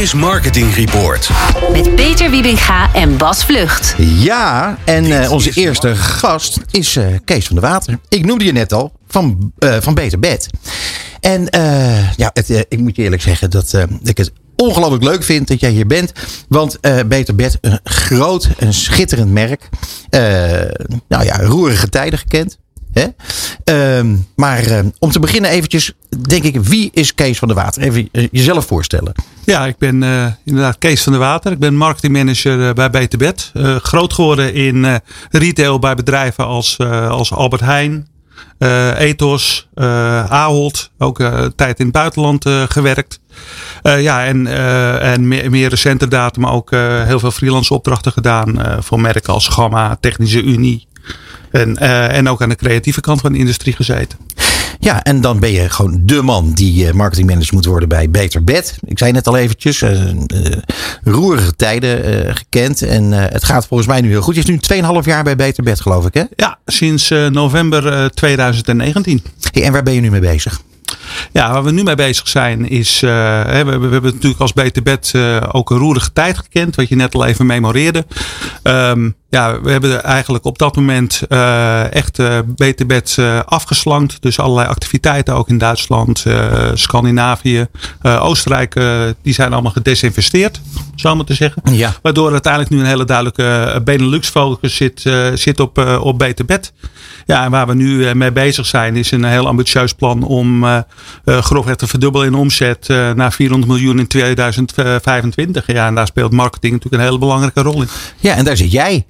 is 0.00 0.14
Marketing 0.14 0.74
Report. 0.74 1.30
Met 1.72 1.94
Peter 1.94 2.30
Wiebinga 2.30 2.94
en 2.94 3.16
Bas 3.16 3.44
Vlucht. 3.44 3.94
Ja, 3.98 4.78
en 4.84 5.22
eh, 5.22 5.32
onze 5.32 5.50
eerste 5.54 5.96
gast 5.96 6.60
is 6.70 6.96
eh, 6.96 7.06
Kees 7.24 7.46
van 7.46 7.56
der 7.56 7.70
Water. 7.70 7.98
Ik 8.08 8.24
noemde 8.24 8.44
je 8.44 8.52
net 8.52 8.72
al, 8.72 8.92
van, 9.08 9.52
eh, 9.58 9.76
van 9.80 9.94
Beter 9.94 10.18
Bed. 10.18 10.50
En 11.20 11.48
eh, 11.48 12.12
ja, 12.12 12.30
het, 12.32 12.66
ik 12.68 12.78
moet 12.78 12.96
je 12.96 13.02
eerlijk 13.02 13.22
zeggen 13.22 13.50
dat 13.50 13.74
eh, 13.74 13.82
ik 14.02 14.16
het 14.16 14.32
ongelooflijk 14.56 15.02
leuk 15.04 15.22
vind 15.22 15.48
dat 15.48 15.60
jij 15.60 15.70
hier 15.70 15.86
bent. 15.86 16.12
Want 16.48 16.80
eh, 16.80 16.98
Beter 17.06 17.34
Bed, 17.34 17.58
een 17.60 17.80
groot, 17.84 18.48
een 18.58 18.74
schitterend 18.74 19.30
merk. 19.30 19.68
Eh, 20.10 20.20
nou 21.08 21.24
ja, 21.24 21.36
roerige 21.36 21.88
tijden 21.88 22.18
gekend. 22.18 22.58
Ehm, 23.64 24.16
maar 24.36 24.64
eh, 24.64 24.84
om 24.98 25.10
te 25.10 25.18
beginnen 25.18 25.50
eventjes, 25.50 25.92
denk 26.28 26.42
ik, 26.42 26.60
wie 26.60 26.90
is 26.92 27.14
Kees 27.14 27.38
van 27.38 27.48
der 27.48 27.56
Water? 27.56 27.82
Even 27.82 28.08
eh, 28.12 28.28
jezelf 28.30 28.66
voorstellen. 28.66 29.12
Ja, 29.44 29.66
ik 29.66 29.78
ben 29.78 30.02
eh, 30.02 30.26
inderdaad 30.44 30.78
Kees 30.78 31.02
van 31.02 31.12
der 31.12 31.20
Water. 31.20 31.52
Ik 31.52 31.58
ben 31.58 31.76
marketingmanager 31.76 32.58
uh, 32.58 32.72
bij 32.72 32.90
Beter 32.90 33.18
Bed. 33.18 33.50
Uh, 33.54 33.76
groot 33.76 34.12
geworden 34.12 34.54
in 34.54 34.76
uh, 34.76 34.94
retail 35.30 35.78
bij 35.78 35.94
bedrijven 35.94 36.46
als, 36.46 36.78
als 37.08 37.32
Albert 37.32 37.62
Heijn, 37.62 38.08
Ethos, 38.98 39.68
Ahold. 40.28 40.90
Ook 40.98 41.18
een 41.18 41.54
tijd 41.54 41.78
in 41.78 41.84
het 41.84 41.94
buitenland 41.94 42.48
gewerkt. 42.68 43.20
ja, 43.82 44.24
en, 44.24 44.46
en 45.00 45.28
meer, 45.28 45.50
meer 45.50 45.68
recente 45.68 46.08
datum 46.08 46.46
ook 46.46 46.70
heel 47.04 47.18
veel 47.18 47.30
freelance 47.30 47.74
opdrachten 47.74 48.12
gedaan 48.12 48.82
voor 48.82 49.00
merken 49.00 49.32
als 49.32 49.48
Gamma, 49.48 49.96
Technische 50.00 50.42
Unie. 50.42 50.88
En, 51.50 51.76
uh, 51.82 52.16
en 52.16 52.28
ook 52.28 52.42
aan 52.42 52.48
de 52.48 52.54
creatieve 52.54 53.00
kant 53.00 53.20
van 53.20 53.32
de 53.32 53.38
industrie 53.38 53.74
gezeten. 53.74 54.18
Ja, 54.78 55.02
en 55.02 55.20
dan 55.20 55.40
ben 55.40 55.52
je 55.52 55.70
gewoon 55.70 56.00
de 56.02 56.22
man 56.22 56.52
die 56.52 56.86
uh, 56.86 56.92
marketingmanager 56.92 57.54
moet 57.54 57.64
worden 57.64 57.88
bij 57.88 58.10
Beter 58.10 58.44
Bed. 58.44 58.78
Ik 58.84 58.98
zei 58.98 59.12
net 59.12 59.26
al 59.26 59.36
eventjes, 59.36 59.82
uh, 59.82 60.00
roerige 61.04 61.56
tijden 61.56 62.36
gekend. 62.36 62.82
En 62.82 63.12
het 63.12 63.44
gaat 63.44 63.66
volgens 63.66 63.88
mij 63.88 64.00
nu 64.00 64.08
heel 64.08 64.22
goed. 64.22 64.34
Je 64.34 64.40
is 64.40 64.46
nu 64.46 64.82
2,5 65.02 65.04
jaar 65.04 65.24
bij 65.24 65.36
Beter 65.36 65.64
Bed, 65.64 65.80
geloof 65.80 66.06
ik, 66.06 66.14
hè? 66.14 66.24
Ja, 66.36 66.58
sinds 66.66 67.08
november 67.30 68.10
2019. 68.14 69.22
Hey, 69.52 69.62
en 69.62 69.72
waar 69.72 69.82
ben 69.82 69.94
je 69.94 70.00
nu 70.00 70.10
mee 70.10 70.20
bezig? 70.20 70.60
Ja, 71.32 71.52
waar 71.52 71.64
we 71.64 71.70
nu 71.70 71.82
mee 71.82 71.94
bezig 71.94 72.28
zijn 72.28 72.68
is. 72.68 73.02
Uh, 73.02 73.10
we, 73.44 73.64
we, 73.64 73.78
we, 73.78 73.88
hebben 73.88 74.12
natuurlijk 74.12 74.40
als 74.40 74.52
Beter 74.52 74.82
Bed 74.82 75.12
uh, 75.16 75.42
ook 75.52 75.70
een 75.70 75.78
roerige 75.78 76.12
tijd 76.12 76.38
gekend. 76.38 76.76
Wat 76.76 76.88
je 76.88 76.96
net 76.96 77.14
al 77.14 77.26
even 77.26 77.46
memoreerde. 77.46 78.06
Um, 78.62 79.14
ja, 79.30 79.60
we 79.60 79.70
hebben 79.70 80.04
eigenlijk 80.04 80.44
op 80.44 80.58
dat 80.58 80.76
moment 80.76 81.22
uh, 81.28 81.94
echt 81.94 82.18
uh, 82.18 82.38
Bed 82.86 83.18
afgeslankt. 83.44 84.22
Dus 84.22 84.38
allerlei 84.38 84.68
activiteiten 84.68 85.34
ook 85.34 85.48
in 85.48 85.58
Duitsland, 85.58 86.24
Scandinavië, 86.74 87.66
Oostenrijk. 88.02 88.80
die 89.22 89.34
zijn 89.34 89.52
allemaal 89.52 89.72
gedesinvesteerd, 89.72 90.60
zo 90.94 91.16
maar 91.16 91.24
te 91.24 91.34
zeggen. 91.34 91.62
Ja. 91.72 91.94
Waardoor 92.02 92.30
uiteindelijk 92.32 92.72
nu 92.72 92.80
een 92.80 92.86
hele 92.86 93.04
duidelijke 93.04 93.80
Benelux 93.84 94.28
focus 94.28 94.76
zit, 94.76 95.10
zit 95.34 95.60
op, 95.60 95.78
op. 96.00 96.18
Ja, 97.26 97.44
en 97.44 97.50
waar 97.50 97.66
we 97.66 97.74
nu 97.74 98.14
mee 98.14 98.32
bezig 98.32 98.66
zijn 98.66 98.96
is 98.96 99.10
een 99.10 99.24
heel 99.24 99.46
ambitieus 99.46 99.92
plan 99.92 100.22
om 100.22 100.64
uh, 100.64 100.78
grofweg 101.24 101.76
te 101.76 101.86
verdubbelen 101.86 102.26
in 102.26 102.34
omzet 102.34 102.88
uh, 102.88 103.12
naar 103.12 103.32
400 103.32 103.72
miljoen 103.72 103.98
in 103.98 104.06
2025. 104.06 105.66
Ja, 105.66 105.86
en 105.86 105.94
daar 105.94 106.06
speelt 106.06 106.32
marketing 106.32 106.72
natuurlijk 106.72 107.02
een 107.02 107.08
hele 107.08 107.18
belangrijke 107.18 107.62
rol 107.62 107.82
in. 107.82 107.88
Ja, 108.16 108.34
en 108.34 108.44
daar 108.44 108.56
zit 108.56 108.72
jij. 108.72 109.06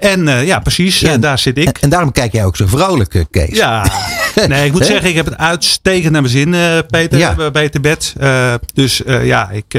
En 0.00 0.26
uh, 0.26 0.46
ja, 0.46 0.58
precies, 0.58 1.00
ja, 1.00 1.18
daar 1.18 1.38
zit 1.38 1.58
ik. 1.58 1.66
En, 1.66 1.74
en, 1.80 1.88
daarom 1.88 2.12
kijk 2.12 2.32
jij 2.32 2.44
ook 2.44 2.56
zo 2.56 2.66
vrolijk, 2.66 3.24
Kees. 3.30 3.56
Ja, 3.56 3.86
nee, 4.48 4.66
ik 4.66 4.72
moet 4.72 4.86
zeggen, 4.86 5.08
ik 5.08 5.14
heb 5.14 5.24
het 5.24 5.36
uitstekend 5.36 6.12
naar 6.12 6.22
mijn 6.22 6.34
zin, 6.34 6.52
uh, 6.52 6.78
Peter, 6.90 7.18
ja. 7.18 7.50
Beter 7.50 7.80
Bed. 7.80 8.14
Uh, 8.20 8.54
dus 8.74 9.02
ja, 9.22 9.50
ik, 9.50 9.74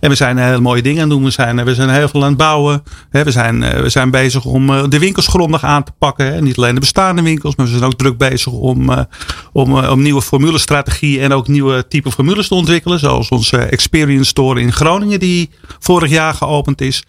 en 0.00 0.08
we 0.08 0.14
zijn 0.14 0.38
hele 0.38 0.60
mooie 0.60 0.82
dingen 0.82 1.02
aan 1.02 1.08
het 1.08 1.16
doen. 1.16 1.24
We 1.24 1.30
zijn, 1.30 1.64
we 1.64 1.74
zijn 1.74 1.88
heel 1.88 2.08
veel 2.08 2.22
aan 2.22 2.28
het 2.28 2.36
bouwen. 2.36 2.82
Hè, 3.10 3.24
we, 3.24 3.30
zijn, 3.30 3.82
we 3.82 3.88
zijn 3.88 4.10
bezig 4.10 4.44
om 4.44 4.90
de 4.90 4.98
winkels 4.98 5.26
grondig 5.26 5.64
aan 5.64 5.84
te 5.84 5.92
pakken. 5.98 6.26
Hè. 6.26 6.40
Niet 6.40 6.56
alleen 6.56 6.74
de 6.74 6.80
bestaande 6.80 7.22
winkels, 7.22 7.56
maar 7.56 7.66
we 7.66 7.72
zijn 7.72 7.84
ook 7.84 7.98
druk 7.98 8.18
bezig 8.18 8.52
om, 8.52 9.06
om, 9.52 9.78
om 9.78 10.02
nieuwe 10.02 10.22
formulestrategieën 10.22 11.22
en 11.22 11.32
ook 11.32 11.48
nieuwe 11.48 11.88
type 11.88 12.10
formules 12.10 12.48
te 12.48 12.54
ontwikkelen. 12.54 12.98
Zoals 12.98 13.28
onze 13.28 13.58
Experience 13.58 14.28
Store 14.28 14.60
in 14.60 14.72
Groningen, 14.72 15.20
die 15.20 15.50
vorig 15.78 16.10
jaar 16.10 16.34
geopend 16.34 16.80
is. 16.80 17.02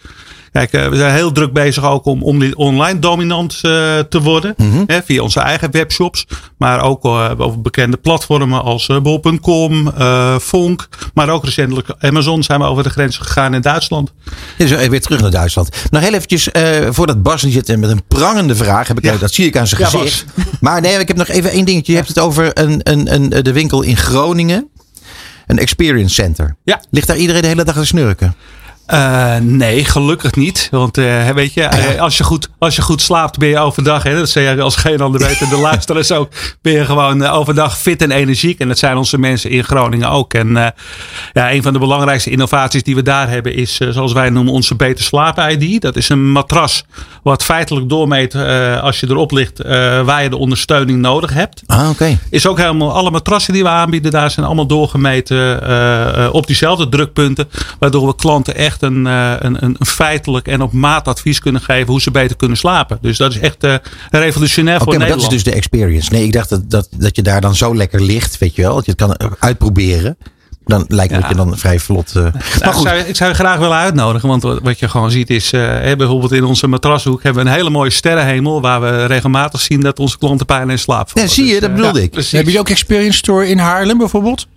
Kijk, 0.55 0.71
we 0.71 0.97
zijn 0.97 1.13
heel 1.13 1.31
druk 1.31 1.53
bezig 1.53 1.83
ook 1.83 2.05
om, 2.05 2.23
om 2.23 2.39
die 2.39 2.55
online 2.57 2.99
dominant 2.99 3.53
uh, 3.53 3.99
te 3.99 4.21
worden. 4.21 4.53
Mhm. 4.57 4.83
Hè, 4.88 5.01
via 5.03 5.21
onze 5.21 5.39
eigen 5.39 5.71
webshops. 5.71 6.25
Maar 6.57 6.81
ook 6.81 7.05
over 7.05 7.61
bekende 7.61 7.97
platformen 7.97 8.63
als 8.63 8.89
bol.com, 9.01 9.91
Fonk. 10.41 10.88
Maar 11.13 11.29
ook 11.29 11.44
recentelijk 11.44 11.88
Amazon 11.99 12.44
zijn 12.44 12.59
we 12.59 12.65
over 12.65 12.83
de 12.83 12.89
grens 12.89 13.17
gegaan 13.17 13.53
in 13.53 13.61
Duitsland. 13.61 14.13
Zo 14.57 14.89
weer 14.89 15.01
terug 15.01 15.21
naar 15.21 15.31
Duitsland. 15.31 15.69
Nog 15.89 16.01
heel 16.01 16.13
eventjes, 16.13 16.49
voordat 16.89 17.23
Bas 17.23 17.41
zit 17.41 17.77
met 17.77 17.89
een 17.89 18.03
prangende 18.07 18.55
vraag. 18.55 18.88
Heb 18.88 18.97
ik, 18.97 19.03
ja. 19.03 19.17
Dat 19.17 19.33
zie 19.33 19.45
ik 19.45 19.57
aan 19.57 19.67
zijn 19.67 19.85
gezicht. 19.85 20.25
Maar 20.59 20.81
nee, 20.81 20.99
ik 20.99 21.07
heb 21.07 21.17
nog 21.17 21.27
even 21.27 21.49
één 21.49 21.65
dingetje. 21.65 21.91
Je 21.91 21.97
hebt 21.97 22.09
het 22.09 22.19
over 22.19 22.59
een, 22.59 22.79
een, 22.83 23.13
een, 23.13 23.44
de 23.44 23.51
winkel 23.51 23.81
in 23.81 23.97
Groningen. 23.97 24.69
Een 25.47 25.59
experience 25.59 26.13
center. 26.13 26.55
Ja. 26.63 26.81
Ligt 26.89 27.07
daar 27.07 27.17
iedereen 27.17 27.41
de 27.41 27.47
hele 27.47 27.63
dag 27.63 27.75
te 27.75 27.85
snurken? 27.85 28.35
Uh, 28.94 29.35
nee, 29.38 29.85
gelukkig 29.85 30.35
niet. 30.35 30.68
Want 30.72 30.97
uh, 30.97 31.29
weet 31.29 31.53
je, 31.53 31.62
uh, 31.62 32.01
als, 32.01 32.18
je 32.18 32.23
goed, 32.23 32.50
als 32.57 32.75
je 32.75 32.81
goed 32.81 33.01
slaapt, 33.01 33.38
ben 33.38 33.47
je 33.47 33.59
overdag. 33.59 34.03
Hè, 34.03 34.18
dat 34.18 34.29
zei 34.29 34.56
je 34.56 34.62
als 34.62 34.75
geen 34.75 35.01
ander 35.01 35.22
weet. 35.22 35.50
De 35.50 35.57
luisteraars 35.72 36.12
ook. 36.12 36.29
Ben 36.62 36.73
je 36.73 36.85
gewoon 36.85 37.25
overdag 37.25 37.78
fit 37.78 38.01
en 38.01 38.12
energiek. 38.12 38.59
En 38.59 38.68
dat 38.68 38.78
zijn 38.78 38.97
onze 38.97 39.18
mensen 39.18 39.50
in 39.50 39.63
Groningen 39.63 40.09
ook. 40.09 40.34
En 40.34 40.74
ja, 41.34 41.51
een 41.51 41.63
van 41.63 41.74
de 41.74 41.79
belangrijkste 41.79 42.29
innovaties 42.29 42.84
die 42.84 42.95
we 42.95 43.01
daar 43.01 43.29
hebben 43.29 43.56
is, 43.56 43.78
zoals 43.90 44.13
wij 44.13 44.29
noemen, 44.29 44.53
onze 44.53 44.75
Beter 44.75 45.03
Slaap 45.03 45.40
ID. 45.40 45.81
Dat 45.81 45.95
is 45.95 46.09
een 46.09 46.31
matras 46.31 46.84
wat 47.24 47.44
feitelijk 47.44 47.90
doormeet 47.90 48.35
als 48.81 49.00
je 49.00 49.09
erop 49.09 49.31
ligt 49.31 49.62
waar 50.03 50.24
je 50.24 50.29
de 50.29 50.38
ondersteuning 50.38 51.00
nodig 51.00 51.34
hebt. 51.34 51.63
Ah, 51.66 51.79
oké. 51.79 51.90
Okay. 51.90 52.18
Is 52.29 52.47
ook 52.47 52.57
helemaal, 52.57 52.94
alle 52.94 53.12
matrassen 53.12 53.53
die 53.53 53.63
we 53.63 53.69
aanbieden 53.69 54.12
daar 54.12 54.31
zijn 54.31 54.45
allemaal 54.45 54.68
doorgemeten 54.68 56.34
op 56.34 56.47
diezelfde 56.47 56.90
drukpunten. 56.90 57.50
Waardoor 57.79 58.07
we 58.07 58.16
klanten 58.16 58.56
echt 58.56 58.75
een, 58.81 59.06
een, 59.06 59.63
een, 59.63 59.78
feitelijk 59.86 60.47
en 60.47 60.62
op 60.62 60.72
maat 60.72 61.08
advies 61.08 61.40
kunnen 61.40 61.62
geven 61.62 61.88
hoe 61.88 62.02
ze 62.02 62.12
beter 62.12 62.36
kunnen 62.36 62.58
slapen. 62.58 62.97
Dus 63.02 63.18
dat 63.18 63.31
is 63.31 63.40
echt 63.40 63.63
uh, 63.63 63.75
revolutionair 64.09 64.81
okay, 64.81 64.86
voor 64.86 64.97
maar 64.97 65.08
Nederland. 65.08 65.22
dat 65.22 65.40
is 65.40 65.44
dus 65.44 65.53
de 65.53 65.59
experience. 65.59 66.12
Nee, 66.12 66.24
ik 66.24 66.34
dacht 66.34 66.50
dat, 66.50 66.69
dat, 66.69 66.88
dat 66.97 67.16
je 67.16 67.22
daar 67.22 67.41
dan 67.41 67.56
zo 67.56 67.75
lekker 67.75 68.02
ligt, 68.02 68.38
weet 68.38 68.56
je 68.56 68.62
wel. 68.62 68.75
Dat 68.75 68.86
je 68.86 68.91
het 68.91 69.00
kan 69.00 69.36
uitproberen. 69.40 70.18
Dan 70.65 70.85
lijkt 70.87 71.13
ja. 71.13 71.19
dat 71.19 71.29
je 71.29 71.35
dan 71.35 71.57
vrij 71.57 71.79
vlot. 71.79 72.13
Uh, 72.17 72.23
nou, 72.23 72.33
maar 72.33 72.73
goed. 72.73 72.85
Ik, 72.85 72.91
zou, 72.91 73.03
ik 73.07 73.15
zou 73.15 73.29
je 73.29 73.35
graag 73.35 73.59
willen 73.59 73.77
uitnodigen. 73.77 74.29
Want 74.29 74.43
wat 74.43 74.79
je 74.79 74.89
gewoon 74.89 75.11
ziet 75.11 75.29
is. 75.29 75.53
Uh, 75.53 75.61
bijvoorbeeld 75.95 76.31
in 76.31 76.43
onze 76.43 76.67
matrashoek 76.67 77.23
hebben 77.23 77.43
we 77.43 77.49
een 77.49 77.55
hele 77.55 77.69
mooie 77.69 77.89
sterrenhemel. 77.89 78.61
Waar 78.61 78.81
we 78.81 79.05
regelmatig 79.05 79.61
zien 79.61 79.81
dat 79.81 79.99
onze 79.99 80.17
klanten 80.17 80.45
pijn 80.45 80.69
in 80.69 80.79
slaap 80.79 81.09
vallen. 81.09 81.27
Ja, 81.27 81.33
zie 81.33 81.45
je, 81.45 81.51
dus, 81.51 81.59
dat 81.59 81.73
bedoelde 81.73 81.99
ja, 81.99 82.05
ik. 82.05 82.11
Precies. 82.11 82.31
Heb 82.31 82.47
je 82.47 82.59
ook 82.59 82.69
Experience 82.69 83.17
Store 83.17 83.47
in 83.47 83.57
Haarlem 83.57 83.97
bijvoorbeeld? 83.97 84.47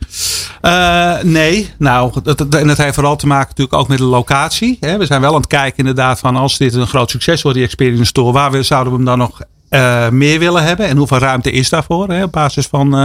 Uh, 0.62 1.20
nee, 1.22 1.70
nou, 1.78 2.12
dat, 2.22 2.38
dat, 2.38 2.54
en 2.54 2.66
dat 2.66 2.76
heeft 2.76 2.94
vooral 2.94 3.16
te 3.16 3.26
maken 3.26 3.48
natuurlijk 3.48 3.76
ook 3.76 3.88
met 3.88 3.98
de 3.98 4.04
locatie. 4.04 4.76
Hè. 4.80 4.98
We 4.98 5.06
zijn 5.06 5.20
wel 5.20 5.30
aan 5.30 5.40
het 5.40 5.46
kijken 5.46 5.78
inderdaad 5.78 6.18
van 6.18 6.36
als 6.36 6.58
dit 6.58 6.74
een 6.74 6.86
groot 6.86 7.10
succes 7.10 7.42
wordt, 7.42 7.56
die 7.56 7.66
Experience 7.66 8.04
Store. 8.04 8.32
Waar 8.32 8.50
we, 8.50 8.62
zouden 8.62 8.92
we 8.92 8.98
hem 8.98 9.06
dan 9.06 9.18
nog 9.18 9.40
uh, 9.70 10.08
meer 10.08 10.38
willen 10.38 10.62
hebben. 10.62 10.86
En 10.86 10.96
hoeveel 10.96 11.18
ruimte 11.18 11.50
is 11.50 11.68
daarvoor 11.68 12.08
hè, 12.08 12.24
op 12.24 12.32
basis 12.32 12.66
van, 12.66 12.98
uh, 12.98 13.04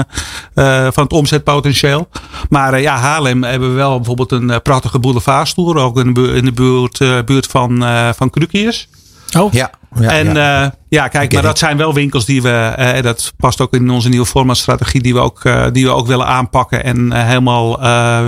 uh, 0.56 0.88
van 0.92 1.04
het 1.04 1.14
omzetpotentieel. 1.14 2.08
Maar 2.50 2.82
ja, 2.82 2.98
Haarlem 2.98 3.44
hebben 3.44 3.70
we 3.70 3.76
wel 3.76 3.96
bijvoorbeeld 3.96 4.32
een 4.32 4.62
prachtige 4.62 5.00
boulevardstoer. 5.00 5.78
Ook 5.78 6.00
in 6.00 6.06
de, 6.06 6.12
bu 6.12 6.36
in 6.36 6.46
de 6.46 6.52
buurt, 6.52 7.26
buurt 7.26 7.48
van, 7.48 7.84
van 8.16 8.30
Krukiers. 8.30 8.88
Oh. 9.38 9.54
Ja. 9.54 9.72
Ja, 10.00 10.10
en 10.10 10.34
ja, 10.34 10.64
uh, 10.64 10.70
ja 10.90 11.08
kijk, 11.08 11.34
maar 11.34 11.42
dat 11.42 11.58
zijn 11.58 11.78
wel 11.78 11.94
winkels 11.94 12.26
die 12.26 12.42
we, 12.42 12.76
uh, 12.80 13.02
dat 13.02 13.34
past 13.38 13.62
ook 13.62 13.74
in 13.74 13.90
onze 13.90 14.10
nieuwe 14.10 14.26
formatstrategie, 14.26 15.02
die 15.02 15.14
we 15.14 15.20
ook, 15.20 15.44
uh, 15.44 15.66
die 15.72 15.86
we 15.86 15.92
ook 15.92 16.08
willen 16.08 16.28
aanpakken 16.28 16.84
en 16.84 17.12
helemaal 17.12 17.80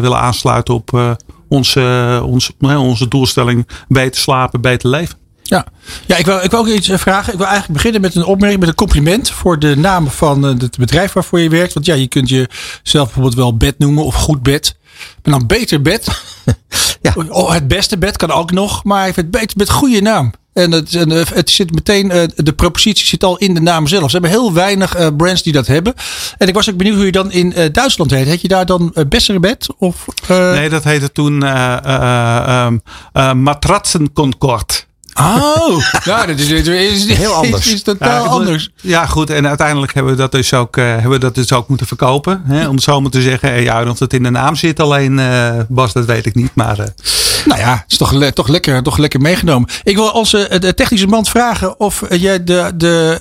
willen 0.02 0.20
aansluiten 0.20 0.74
op 0.74 1.18
onze, 1.50 2.22
onze, 2.26 2.54
onze 2.60 3.08
doelstelling 3.08 3.68
beter 3.88 4.22
slapen, 4.22 4.62
beter 4.62 4.90
leven. 4.90 5.18
Ja, 5.48 5.66
ja 6.06 6.18
ik, 6.18 6.26
wil, 6.26 6.44
ik 6.44 6.52
wil 6.52 6.60
ook 6.60 6.68
iets 6.68 6.90
vragen. 6.94 7.32
Ik 7.32 7.38
wil 7.38 7.48
eigenlijk 7.48 7.74
beginnen 7.78 8.02
met 8.02 8.16
een 8.16 8.24
opmerking, 8.24 8.60
met 8.60 8.70
een 8.70 8.76
compliment 8.76 9.30
voor 9.30 9.60
de 9.60 9.78
naam 9.78 10.08
van 10.08 10.44
het 10.44 10.78
bedrijf 10.78 11.14
waarvoor 11.14 11.40
je 11.40 11.50
werkt. 11.50 11.74
Want 11.74 11.86
ja, 11.86 11.94
je 11.94 12.08
kunt 12.08 12.30
jezelf 12.30 13.06
bijvoorbeeld 13.06 13.36
wel 13.36 13.58
bed 13.58 13.80
noemen 13.80 14.04
of 14.04 14.16
goed 14.16 14.44
bed. 14.44 14.76
Maar 15.24 15.40
dan 15.40 15.48
beter 15.48 15.82
bed. 15.82 16.08
ja. 17.02 17.14
oh, 17.30 17.52
het 17.52 17.68
beste 17.68 17.98
bed 17.98 18.18
kan 18.18 18.32
ook 18.32 18.52
nog, 18.52 18.84
maar 18.84 19.12
het 19.16 19.32
beter 19.32 19.58
bed, 19.58 19.70
goede 19.70 20.02
naam. 20.02 20.32
En 20.54 20.72
het, 20.72 20.92
het 21.34 21.50
zit 21.50 21.74
meteen, 21.74 22.32
de 22.36 22.54
propositie 22.54 23.06
zit 23.06 23.24
al 23.24 23.38
in 23.38 23.54
de 23.54 23.62
naam 23.62 23.88
zelf. 23.88 24.06
Ze 24.06 24.12
hebben 24.12 24.30
heel 24.30 24.54
weinig 24.54 25.16
brands 25.18 25.44
die 25.44 25.54
dat 25.54 25.68
hebben. 25.68 25.94
En 26.38 26.48
ik 26.48 26.54
was 26.54 26.70
ook 26.70 26.78
benieuwd 26.78 26.96
hoe 26.96 27.06
je 27.06 27.12
dan 27.12 27.32
in 27.32 27.54
Duitsland 27.72 28.12
heet. 28.12 28.26
Heet 28.26 28.42
je 28.42 28.48
daar 28.48 28.66
dan 28.66 28.96
Besserbed? 29.08 29.68
Of, 29.78 30.06
uh... 30.32 30.52
Nee, 30.52 30.70
dat 30.70 30.84
heette 30.84 31.12
toen 31.12 31.44
uh, 31.44 31.78
uh. 31.86 32.72
Oh, 35.20 35.82
ja, 36.04 36.26
dat 36.26 36.40
is, 36.40 36.52
is, 36.52 37.18
heel 37.18 37.34
anders. 37.34 37.66
Is, 37.66 37.74
is 37.74 37.82
totaal 37.82 38.24
ja, 38.24 38.30
anders. 38.30 38.70
Ja, 38.82 39.06
goed. 39.06 39.30
En 39.30 39.48
uiteindelijk 39.48 39.94
hebben 39.94 40.12
we 40.12 40.18
dat 40.18 40.32
dus 40.32 40.54
ook, 40.54 40.78
uh, 40.78 40.86
hebben 40.86 41.12
we 41.12 41.18
dat 41.18 41.36
dus 41.36 41.54
ook 41.54 41.68
moeten 41.68 41.88
verkopen. 41.88 42.44
Hè? 42.46 42.68
Om 42.68 42.80
zo 42.80 43.02
maar 43.02 43.12
te 43.12 43.22
zeggen. 43.22 43.62
Ja, 43.62 43.90
of 43.90 44.00
het 44.00 44.14
in 44.14 44.24
de 44.24 44.30
naam 44.30 44.56
zit 44.56 44.80
alleen, 44.80 45.18
uh, 45.18 45.60
Bas, 45.68 45.94
dat 45.94 46.06
weet 46.06 46.26
ik 46.26 46.36
niet. 46.36 46.52
Maar, 46.54 46.80
uh, 46.80 46.86
nou 47.46 47.60
ja, 47.60 47.72
het 47.72 47.92
is 47.92 47.98
toch, 47.98 48.12
le 48.12 48.34
toch, 48.34 48.48
lekker, 48.48 48.84
toch 48.84 48.98
lekker 48.98 49.22
meegenomen. 49.22 49.70
Ik 49.84 49.96
wil 49.96 50.10
onze 50.10 50.58
de 50.60 50.74
technische 50.74 51.08
man 51.08 51.26
vragen 51.26 51.80
of 51.80 52.04
jij 52.10 52.44
de, 52.44 52.72
de, 52.76 53.18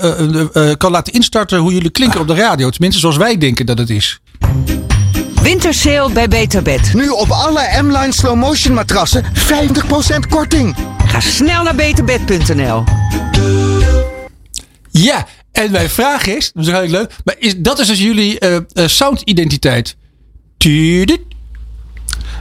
de 0.50 0.74
kan 0.78 0.90
laten 0.90 1.12
instarten 1.12 1.58
hoe 1.58 1.72
jullie 1.72 1.90
klinken 1.90 2.20
op 2.20 2.26
de 2.26 2.34
radio. 2.34 2.70
Tenminste, 2.70 3.00
zoals 3.00 3.16
wij 3.16 3.38
denken 3.38 3.66
dat 3.66 3.78
het 3.78 3.90
is. 3.90 4.20
Wintersale 5.42 6.12
bij 6.12 6.28
Beterbed. 6.28 6.94
Nu 6.94 7.08
op 7.08 7.30
alle 7.30 7.82
M-Line 7.82 8.12
Slow 8.12 8.36
Motion 8.36 8.74
matrassen 8.74 9.24
50% 9.24 10.28
korting. 10.28 10.93
Ga 11.14 11.20
snel 11.20 11.62
naar 11.62 11.74
beterbed.nl. 11.74 12.84
Ja, 14.90 15.26
en 15.52 15.70
mijn 15.70 15.90
vraag 15.90 16.26
is, 16.26 16.52
dat 16.52 16.66
is 16.66 16.72
heel 16.72 16.88
leuk, 16.88 17.16
maar 17.24 17.34
is, 17.38 17.56
dat 17.56 17.78
is 17.78 17.86
dus 17.86 18.00
jullie 18.00 18.44
uh, 18.44 18.54
uh, 18.54 18.86
soundidentiteit. 18.86 19.96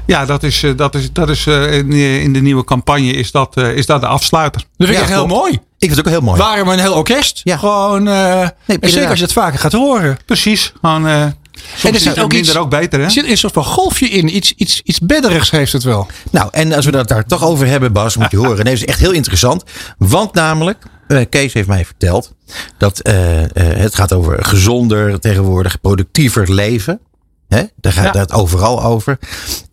Ja, 0.05 0.25
dat 0.25 0.43
is, 0.43 0.65
dat 0.75 0.95
is, 0.95 1.11
dat 1.11 1.29
is 1.29 1.45
uh, 1.45 1.73
in, 1.73 1.91
in, 1.91 2.33
de 2.33 2.41
nieuwe 2.41 2.63
campagne 2.63 3.11
is 3.11 3.31
dat, 3.31 3.57
is 3.57 3.85
dat 3.85 4.01
de 4.01 4.07
afsluiter. 4.07 4.61
Dat 4.61 4.87
vind 4.87 4.89
ik 4.89 4.95
ja, 4.95 5.01
echt 5.01 5.11
heel 5.11 5.27
mooi. 5.27 5.53
Ik 5.53 5.59
vind 5.77 5.95
het 5.95 5.99
ook 5.99 6.11
heel 6.11 6.21
mooi. 6.21 6.39
Waarom 6.39 6.69
een 6.69 6.79
heel 6.79 6.93
orkest? 6.93 7.41
Ja. 7.43 7.57
Gewoon, 7.57 8.03
nee, 8.03 8.77
zeker 8.81 9.09
als 9.09 9.17
je 9.17 9.25
het 9.25 9.33
vaker 9.33 9.59
gaat 9.59 9.73
horen. 9.73 10.17
Precies, 10.25 10.73
gewoon... 10.81 11.33
Soms 11.75 11.83
en 11.83 11.93
er 11.93 11.99
zit 11.99 12.19
ook 12.19 12.33
iets, 12.33 12.49
er 12.49 12.59
ook 12.59 12.69
beter, 12.69 12.99
hè? 12.99 13.05
Er 13.05 13.11
zit 13.11 13.29
een 13.29 13.37
soort 13.37 13.53
van 13.53 13.63
golfje 13.63 14.09
in. 14.09 14.35
Iets, 14.35 14.53
iets, 14.57 14.81
iets 14.83 14.99
bedderigs 14.99 15.51
heeft 15.51 15.73
het 15.73 15.83
wel. 15.83 16.07
Nou, 16.31 16.49
en 16.51 16.73
als 16.73 16.85
we 16.85 16.91
dat 16.91 17.07
daar 17.07 17.25
toch 17.25 17.43
over 17.43 17.67
hebben, 17.67 17.93
Bas, 17.93 18.17
moet 18.17 18.31
je 18.31 18.37
horen. 18.37 18.55
Nee, 18.55 18.73
dat 18.73 18.73
is 18.73 18.85
echt 18.85 18.99
heel 18.99 19.11
interessant. 19.11 19.63
Want 19.97 20.33
namelijk, 20.33 20.83
uh, 21.07 21.21
Kees 21.29 21.53
heeft 21.53 21.67
mij 21.67 21.85
verteld 21.85 22.33
dat 22.77 23.07
uh, 23.07 23.41
uh, 23.41 23.47
het 23.53 23.95
gaat 23.95 24.13
over 24.13 24.45
gezonder, 24.45 25.19
tegenwoordig 25.19 25.81
productiever 25.81 26.53
leven. 26.53 26.99
Hè? 27.47 27.63
Daar 27.75 27.93
gaat 27.93 28.13
ja. 28.13 28.19
het 28.19 28.31
overal 28.31 28.83
over. 28.83 29.19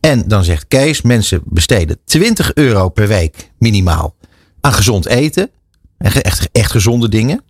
En 0.00 0.28
dan 0.28 0.44
zegt 0.44 0.64
Kees, 0.68 1.02
mensen 1.02 1.42
besteden 1.44 1.98
20 2.04 2.54
euro 2.54 2.88
per 2.88 3.08
week 3.08 3.50
minimaal 3.58 4.14
aan 4.60 4.72
gezond 4.72 5.06
eten. 5.06 5.50
Echt, 5.98 6.48
echt 6.52 6.70
gezonde 6.70 7.08
dingen. 7.08 7.42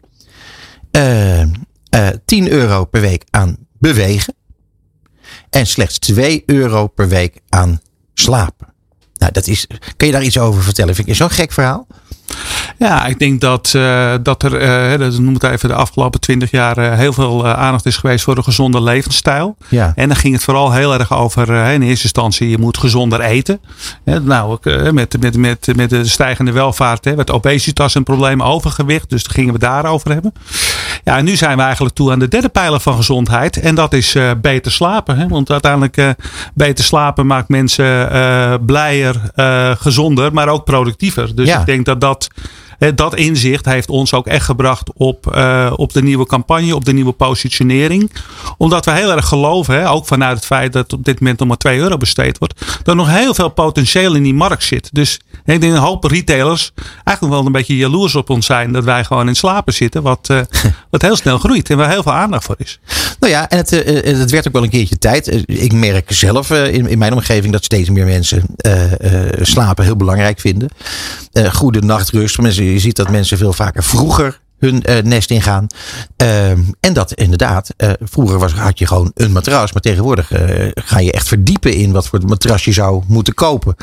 10 2.24 2.48
euro 2.48 2.84
per 2.84 3.00
week 3.00 3.24
aan 3.30 3.56
bewegen. 3.80 4.34
En 5.50 5.66
slechts 5.66 5.98
2 5.98 6.42
euro 6.46 6.86
per 6.86 7.08
week 7.08 7.40
aan 7.48 7.80
slapen. 8.14 8.74
Nou, 9.14 9.32
dat 9.32 9.46
is. 9.46 9.66
Kun 9.96 10.06
je 10.06 10.12
daar 10.12 10.22
iets 10.22 10.38
over 10.38 10.62
vertellen? 10.62 10.94
Vind 10.94 11.06
je 11.06 11.14
zo'n 11.14 11.30
gek 11.30 11.52
verhaal? 11.52 11.86
Ja, 12.80 13.06
ik 13.06 13.18
denk 13.18 13.40
dat, 13.40 13.72
uh, 13.76 14.14
dat 14.22 14.42
er, 14.42 14.92
uh, 14.92 14.98
dat 14.98 15.18
noem 15.18 15.34
het 15.34 15.42
even 15.42 15.68
de 15.68 15.74
afgelopen 15.74 16.20
twintig 16.20 16.50
jaar, 16.50 16.78
uh, 16.78 16.94
heel 16.94 17.12
veel 17.12 17.46
aandacht 17.46 17.86
is 17.86 17.96
geweest 17.96 18.24
voor 18.24 18.36
een 18.36 18.44
gezonde 18.44 18.82
levensstijl. 18.82 19.56
Ja. 19.68 19.92
En 19.96 20.08
dan 20.08 20.16
ging 20.16 20.34
het 20.34 20.44
vooral 20.44 20.72
heel 20.72 20.94
erg 20.94 21.12
over, 21.12 21.48
in 21.48 21.82
eerste 21.82 22.02
instantie, 22.02 22.48
je 22.48 22.58
moet 22.58 22.78
gezonder 22.78 23.20
eten. 23.20 23.60
nou, 24.04 24.58
met, 24.92 25.20
met, 25.20 25.36
met, 25.36 25.76
met 25.76 25.90
de 25.90 26.04
stijgende 26.04 26.52
welvaart 26.52 27.04
werd 27.04 27.30
obesitas 27.30 27.94
een 27.94 28.02
probleem, 28.02 28.42
overgewicht. 28.42 29.10
Dus 29.10 29.22
daar 29.22 29.34
gingen 29.34 29.52
we 29.52 29.58
daarover 29.58 30.12
hebben. 30.12 30.32
Ja, 31.04 31.16
en 31.16 31.24
nu 31.24 31.36
zijn 31.36 31.56
we 31.56 31.62
eigenlijk 31.62 31.94
toe 31.94 32.12
aan 32.12 32.18
de 32.18 32.28
derde 32.28 32.48
pijler 32.48 32.80
van 32.80 32.94
gezondheid. 32.94 33.56
En 33.56 33.74
dat 33.74 33.92
is 33.92 34.16
beter 34.40 34.72
slapen. 34.72 35.16
Hè? 35.16 35.28
Want 35.28 35.50
uiteindelijk, 35.50 36.14
beter 36.54 36.84
slapen 36.84 37.26
maakt 37.26 37.48
mensen 37.48 38.08
blijer, 38.66 39.20
gezonder, 39.78 40.32
maar 40.32 40.48
ook 40.48 40.64
productiever. 40.64 41.34
Dus 41.34 41.48
ja. 41.48 41.60
ik 41.60 41.66
denk 41.66 41.84
dat 41.84 42.00
dat 42.00 42.19
out. 42.20 42.28
Dat 42.94 43.16
inzicht 43.16 43.64
heeft 43.64 43.88
ons 43.88 44.14
ook 44.14 44.26
echt 44.26 44.44
gebracht 44.44 44.90
op, 44.94 45.34
uh, 45.36 45.72
op 45.76 45.92
de 45.92 46.02
nieuwe 46.02 46.26
campagne, 46.26 46.74
op 46.74 46.84
de 46.84 46.92
nieuwe 46.92 47.12
positionering. 47.12 48.10
Omdat 48.56 48.84
we 48.84 48.90
heel 48.90 49.12
erg 49.12 49.26
geloven, 49.26 49.74
hè, 49.74 49.90
ook 49.90 50.06
vanuit 50.06 50.36
het 50.36 50.46
feit 50.46 50.72
dat 50.72 50.92
op 50.92 51.04
dit 51.04 51.20
moment 51.20 51.38
nog 51.38 51.48
maar 51.48 51.56
2 51.56 51.78
euro 51.78 51.96
besteed 51.96 52.38
wordt, 52.38 52.60
dat 52.66 52.86
er 52.86 52.96
nog 52.96 53.10
heel 53.10 53.34
veel 53.34 53.48
potentieel 53.48 54.14
in 54.14 54.22
die 54.22 54.34
markt 54.34 54.64
zit. 54.64 54.88
Dus 54.92 55.20
ik 55.44 55.60
denk 55.60 55.72
een 55.72 55.76
hoop 55.76 56.04
retailers 56.04 56.72
eigenlijk 57.04 57.36
wel 57.36 57.46
een 57.46 57.52
beetje 57.52 57.76
jaloers 57.76 58.14
op 58.14 58.30
ons 58.30 58.46
zijn 58.46 58.72
dat 58.72 58.84
wij 58.84 59.04
gewoon 59.04 59.28
in 59.28 59.34
slapen 59.34 59.74
zitten, 59.74 60.02
wat, 60.02 60.28
uh, 60.30 60.40
wat 60.90 61.02
heel 61.02 61.16
snel 61.16 61.38
groeit 61.38 61.70
en 61.70 61.76
waar 61.76 61.90
heel 61.90 62.02
veel 62.02 62.12
aandacht 62.12 62.44
voor 62.44 62.56
is. 62.58 62.80
Nou 63.20 63.32
ja, 63.32 63.48
en 63.48 63.56
het, 63.56 63.72
uh, 63.72 64.18
het 64.18 64.30
werd 64.30 64.46
ook 64.46 64.52
wel 64.52 64.62
een 64.62 64.70
keertje 64.70 64.98
tijd. 64.98 65.42
Ik 65.46 65.72
merk 65.72 66.12
zelf 66.12 66.50
in, 66.50 66.88
in 66.88 66.98
mijn 66.98 67.12
omgeving 67.12 67.52
dat 67.52 67.64
steeds 67.64 67.90
meer 67.90 68.06
mensen 68.06 68.44
slapen 69.40 69.84
heel 69.84 69.96
belangrijk 69.96 70.40
vinden. 70.40 70.68
goede 71.52 71.80
nachtrust. 71.80 72.38
Mensen 72.38 72.69
je 72.72 72.78
ziet 72.78 72.96
dat 72.96 73.10
mensen 73.10 73.38
veel 73.38 73.52
vaker 73.52 73.82
vroeger 73.82 74.40
hun 74.60 74.82
uh, 74.88 74.98
nest 75.02 75.30
ingaan. 75.30 75.66
Uh, 76.22 76.50
en 76.80 76.92
dat 76.92 77.12
inderdaad, 77.12 77.70
uh, 77.76 77.90
vroeger 78.00 78.38
was, 78.38 78.52
had 78.52 78.78
je 78.78 78.86
gewoon 78.86 79.10
een 79.14 79.32
matras. 79.32 79.72
Maar 79.72 79.82
tegenwoordig 79.82 80.32
ga 80.74 80.98
je 80.98 81.12
echt 81.12 81.28
verdiepen 81.28 81.74
in 81.74 81.92
wat 81.92 82.08
voor 82.08 82.20
matras 82.26 82.64
je 82.64 82.72
zou 82.72 83.02
moeten 83.06 83.34
kopen. 83.34 83.76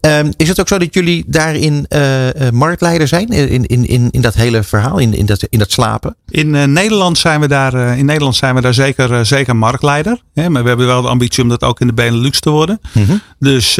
Ehm, 0.00 0.30
is 0.36 0.48
het 0.48 0.60
ook 0.60 0.68
zo 0.68 0.78
dat 0.78 0.94
jullie 0.94 1.24
daarin 1.26 1.86
marktleider 2.52 3.08
zijn? 3.08 3.28
In, 3.28 3.66
in, 3.66 3.86
in, 3.86 4.10
in 4.10 4.20
dat 4.20 4.34
hele 4.34 4.62
verhaal, 4.62 4.98
in, 4.98 5.14
in, 5.14 5.26
dat, 5.26 5.42
in 5.42 5.58
dat 5.58 5.72
slapen? 5.72 6.16
In, 6.28 6.72
Nederland, 6.72 7.18
zijn 7.18 7.40
we 7.40 7.48
daar, 7.48 7.98
in 7.98 8.04
Nederland 8.04 8.36
zijn 8.36 8.54
we 8.54 8.60
daar 8.60 8.74
zeker, 8.74 9.26
zeker 9.26 9.56
marktleider. 9.56 10.22
Hè? 10.34 10.48
Maar 10.48 10.62
we 10.62 10.68
hebben 10.68 10.86
wel 10.86 11.02
de 11.02 11.08
ambitie 11.08 11.42
om 11.42 11.48
dat 11.48 11.62
ook 11.62 11.80
in 11.80 11.86
de 11.86 11.92
Benelux 11.92 12.40
te 12.40 12.50
worden. 12.50 12.80
Mm 12.92 13.04
-hmm. 13.04 13.20
Dus 13.38 13.74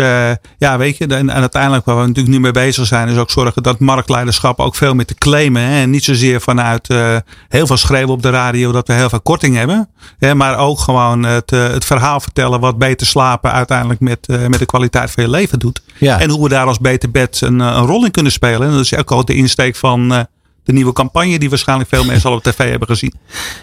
ja, 0.58 0.78
weet 0.78 0.96
je, 0.96 1.06
en, 1.06 1.30
en 1.30 1.40
uiteindelijk 1.40 1.84
waar 1.84 1.96
we 1.96 2.06
natuurlijk 2.06 2.34
nu 2.34 2.40
mee 2.40 2.52
bezig 2.52 2.86
zijn, 2.86 3.08
is 3.08 3.16
ook 3.16 3.30
zorgen 3.30 3.62
dat 3.62 3.78
marktleiderschap 3.78 4.60
ook 4.60 4.74
veel 4.74 4.94
meer 4.94 5.06
te 5.06 5.14
claimen. 5.14 5.62
Hè? 5.62 5.80
En 5.80 5.90
niet 5.90 6.04
zozeer 6.04 6.29
vanuit 6.38 6.90
uh, 6.90 7.16
heel 7.48 7.66
veel 7.66 7.76
schreeuwen 7.76 8.14
op 8.14 8.22
de 8.22 8.30
radio 8.30 8.72
dat 8.72 8.86
we 8.86 8.92
heel 8.92 9.08
veel 9.08 9.20
korting 9.20 9.56
hebben. 9.56 9.88
Hè, 10.18 10.34
maar 10.34 10.58
ook 10.58 10.78
gewoon 10.78 11.22
het, 11.22 11.52
uh, 11.52 11.68
het 11.68 11.84
verhaal 11.84 12.20
vertellen 12.20 12.60
wat 12.60 12.78
beter 12.78 13.06
slapen 13.06 13.52
uiteindelijk 13.52 14.00
met, 14.00 14.26
uh, 14.26 14.46
met 14.46 14.58
de 14.58 14.66
kwaliteit 14.66 15.10
van 15.10 15.22
je 15.22 15.30
leven 15.30 15.58
doet. 15.58 15.82
Ja. 15.98 16.20
En 16.20 16.30
hoe 16.30 16.42
we 16.42 16.48
daar 16.48 16.66
als 16.66 16.78
beter 16.78 17.10
bed 17.10 17.40
een, 17.40 17.58
een 17.58 17.86
rol 17.86 18.04
in 18.04 18.10
kunnen 18.10 18.32
spelen. 18.32 18.68
En 18.68 18.72
dat 18.72 18.80
is 18.80 18.96
ook 18.96 19.10
al 19.10 19.24
de 19.24 19.34
insteek 19.34 19.76
van 19.76 20.26
de 20.64 20.72
nieuwe 20.72 20.92
campagne 20.92 21.38
die 21.38 21.48
waarschijnlijk 21.48 21.88
veel 21.88 22.04
mensen 22.04 22.30
al 22.30 22.36
op 22.36 22.42
tv 22.42 22.70
hebben 22.70 22.88
gezien. 22.88 23.14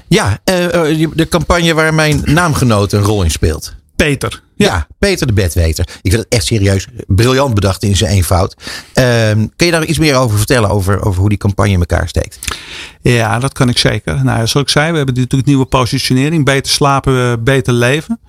Ja, 0.08 0.40
de 0.44 1.28
campagne 1.30 1.74
waar 1.74 1.94
mijn 1.94 2.22
naamgenoot 2.25 2.92
een 2.92 3.02
rol 3.02 3.24
in 3.24 3.31
speelt. 3.31 3.75
Peter. 3.98 4.42
Ja. 4.56 4.66
ja, 4.66 4.88
Peter 5.00 5.28
de 5.28 5.34
Bedweter. 5.34 5.88
Ik 6.02 6.12
vind 6.12 6.24
het 6.24 6.34
echt 6.34 6.46
serieus 6.46 6.88
briljant 7.08 7.54
bedacht 7.54 7.84
in 7.84 7.96
zijn 7.96 8.12
eenvoud. 8.12 8.56
Um, 8.94 9.52
kun 9.56 9.66
je 9.66 9.72
daar 9.72 9.86
iets 9.86 9.98
meer 9.98 10.16
over 10.16 10.38
vertellen, 10.38 10.70
over, 10.70 11.06
over 11.06 11.20
hoe 11.20 11.30
die 11.30 11.38
campagne 11.38 11.72
in 11.72 11.80
elkaar 11.80 12.08
steekt? 12.08 12.40
Ja, 13.02 13.40
dat 13.40 13.54
kan 13.54 13.70
ik 13.70 13.78
zeker. 13.78 14.24
Nou, 14.24 14.48
zoals 14.48 14.66
ik 14.66 14.70
zei, 14.70 14.92
we 14.92 14.98
hebben 14.98 15.16
natuurlijk 15.16 15.50
nieuwe 15.50 15.66
positionering. 15.66 16.46
Beter 16.46 16.72
slapen, 16.72 17.44
beter 17.44 17.74
leven. 17.74 18.20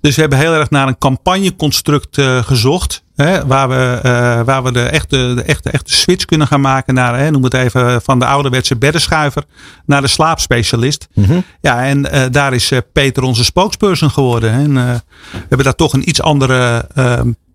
Dus 0.00 0.14
we 0.14 0.20
hebben 0.20 0.38
heel 0.38 0.54
erg 0.54 0.70
naar 0.70 0.88
een 0.88 0.98
campagneconstruct 0.98 2.18
uh, 2.18 2.42
gezocht. 2.42 3.03
Hè, 3.14 3.46
waar 3.46 3.68
we, 3.68 4.00
uh, 4.04 4.40
waar 4.44 4.62
we 4.62 4.72
de, 4.72 4.82
echte, 4.82 5.34
de 5.34 5.42
echte, 5.42 5.70
echte 5.70 5.94
switch 5.94 6.24
kunnen 6.24 6.46
gaan 6.46 6.60
maken 6.60 6.94
naar, 6.94 7.18
hè, 7.18 7.30
noem 7.30 7.44
het 7.44 7.54
even, 7.54 8.02
van 8.02 8.18
de 8.18 8.26
ouderwetse 8.26 8.76
beddenschuiver 8.76 9.44
naar 9.86 10.00
de 10.00 10.08
slaapspecialist. 10.08 11.08
Mm 11.14 11.24
-hmm. 11.24 11.44
Ja, 11.60 11.84
en 11.84 11.98
uh, 11.98 12.22
daar 12.30 12.54
is 12.54 12.72
Peter 12.92 13.22
onze 13.22 13.44
spokesperson 13.44 14.10
geworden. 14.10 14.50
En 14.50 14.74
we 14.74 15.38
hebben 15.48 15.64
daar 15.64 15.74
toch 15.74 15.92
een 15.92 16.08
iets 16.08 16.22
andere 16.22 16.88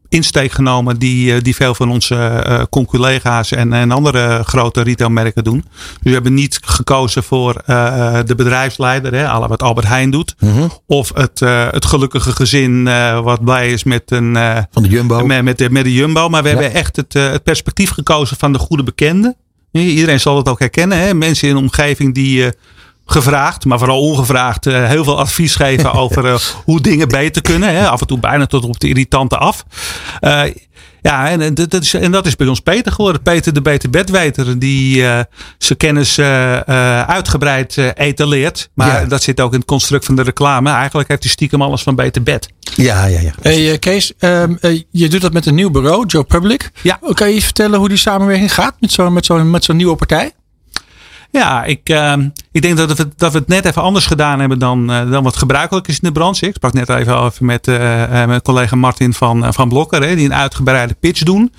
insteek 0.10 0.52
genomen 0.52 1.00
die, 1.00 1.42
die 1.42 1.56
veel 1.56 1.76
van 1.76 1.92
onze 1.92 2.44
uh, 2.48 2.62
conculega's 2.70 3.52
en, 3.52 3.74
en 3.74 3.92
andere 3.92 4.44
grote 4.44 4.82
retailmerken 4.82 5.44
doen. 5.44 5.66
Dus 5.84 5.98
we 6.02 6.10
hebben 6.10 6.34
niet 6.34 6.60
gekozen 6.62 7.24
voor 7.24 7.62
uh, 7.68 8.20
de 8.26 8.36
bedrijfsleider, 8.36 9.14
hè, 9.14 9.48
wat 9.48 9.64
Albert 9.64 9.88
Heijn 9.88 10.12
doet. 10.12 10.36
Mm 10.40 10.52
-hmm. 10.54 10.72
Of 10.86 11.12
het, 11.14 11.42
uh, 11.42 11.68
het 11.72 11.86
gelukkige 11.86 12.32
gezin 12.32 12.84
wat 13.24 13.44
blij 13.44 13.72
is 13.72 13.84
met 13.84 14.12
een 14.12 14.38
van 14.72 14.84
de 14.84 14.90
Jumbo. 14.90 15.26
Met, 15.26 15.44
met, 15.44 15.58
de, 15.58 15.70
met 15.70 15.84
de 15.84 15.94
Jumbo. 15.94 16.30
Maar 16.30 16.44
we 16.44 16.50
ja. 16.50 16.56
hebben 16.56 16.74
echt 16.74 16.96
het, 16.96 17.14
het 17.14 17.44
perspectief 17.44 17.90
gekozen 17.90 18.38
van 18.38 18.54
de 18.54 18.60
goede 18.60 18.84
bekende. 18.84 19.36
Iedereen 19.72 20.20
zal 20.20 20.38
het 20.38 20.48
ook 20.48 20.60
herkennen. 20.60 20.98
Hè? 20.98 21.14
Mensen 21.14 21.48
in 21.48 21.56
een 21.56 21.62
omgeving 21.62 22.14
die 22.14 22.52
gevraagd, 23.12 23.66
maar 23.66 23.78
vooral 23.78 24.02
ongevraagd, 24.02 24.66
uh, 24.66 24.86
heel 24.86 25.04
veel 25.04 25.20
advies 25.20 25.56
geven 25.56 25.92
over 26.04 26.26
uh, 26.26 26.36
hoe 26.66 26.82
dingen 26.82 27.08
beter 27.08 27.42
kunnen. 27.42 27.76
Hè? 27.76 27.88
Af 27.88 28.02
en 28.02 28.08
toe 28.08 28.20
bijna 28.20 28.46
tot 28.46 28.64
op 28.64 28.80
de 28.80 28.88
irritante 28.88 29.38
af. 29.38 29.66
Uh, 30.22 30.42
ja, 31.02 31.30
en, 31.30 31.42
en, 31.42 31.54
dat 31.54 31.74
is, 31.74 31.94
en 31.94 32.12
dat 32.12 32.26
is 32.26 32.36
bij 32.36 32.48
ons 32.48 32.60
Peter 32.60 32.92
geworden. 32.92 33.22
Peter 33.22 33.54
de 33.54 33.62
Beter 33.62 33.90
Bedweter, 33.90 34.60
die 34.60 35.02
zijn 35.58 35.78
kennis 35.78 36.20
uitgebreid 36.20 37.78
etaleert. 37.94 38.70
Maar 38.74 39.02
Ja. 39.02 39.08
dat 39.08 39.24
zit 39.24 39.42
ook 39.42 39.52
in 39.52 39.58
het 39.60 39.68
construct 39.68 40.06
van 40.06 40.16
de 40.16 40.22
reclame. 40.22 40.70
Eigenlijk 40.72 41.10
heeft 41.10 41.24
hij 41.24 41.32
stiekem 41.32 41.62
alles 41.62 41.82
van 41.84 41.96
Beter 41.96 42.24
Bed. 42.24 42.50
Ja, 42.76 43.06
ja, 43.06 43.20
ja. 43.20 43.32
Hey, 43.42 43.72
uh, 43.72 43.80
Kees, 43.80 44.14
um, 44.20 44.58
uh, 44.62 44.82
je 44.92 45.10
doet 45.10 45.22
dat 45.22 45.34
met 45.34 45.46
een 45.46 45.56
nieuw 45.56 45.70
bureau, 45.70 46.06
Joe 46.06 46.24
Public. 46.24 46.72
Ja. 46.82 47.00
Kan 47.14 47.34
je 47.34 47.42
vertellen 47.42 47.80
hoe 47.80 47.90
die 47.90 47.98
samenwerking 47.98 48.54
gaat 48.54 48.76
met 48.80 48.92
zo'n 48.92 49.14
met 49.14 49.26
zo'n 49.26 49.52
met 49.52 49.64
zo'n 49.64 49.76
nieuwe 49.76 49.96
partij? 49.96 50.32
Ja, 51.32 51.64
ik, 51.64 51.90
uh, 51.90 52.14
ik 52.52 52.62
denk 52.62 52.78
dat 52.78 52.98
we, 52.98 53.08
dat 53.16 53.32
we 53.32 53.38
het 53.38 53.48
net 53.48 53.66
even 53.66 53.82
anders 53.82 54.06
gedaan 54.06 54.40
hebben 54.40 54.60
dan, 54.60 54.92
uh, 54.92 55.12
dan 55.12 55.24
wat 55.24 55.36
gebruikelijk 55.36 55.88
is 55.88 56.00
in 56.00 56.08
de 56.08 56.12
branche. 56.12 56.48
Ik 56.48 56.56
sprak 56.56 56.74
net 56.74 56.90
even 56.90 57.18
over 57.18 57.46
met 57.46 57.68
uh, 57.68 57.76
mijn 58.10 58.42
collega 58.42 58.76
Martin 58.76 59.14
van, 59.14 59.54
van 59.54 59.70
Blokker, 59.70 60.02
hè, 60.04 60.16
die 60.16 60.26
een 60.26 60.34
uitgebreide 60.34 60.94
pitch 60.94 61.24
doen. 61.24 61.54